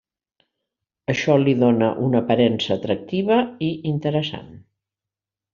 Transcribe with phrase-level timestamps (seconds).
[1.13, 4.53] Això li dóna una aparença atractiva i interessant.